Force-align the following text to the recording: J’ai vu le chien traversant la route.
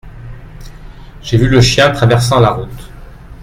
J’ai 1.21 1.37
vu 1.37 1.47
le 1.47 1.61
chien 1.61 1.91
traversant 1.91 2.39
la 2.39 2.49
route. 2.49 2.89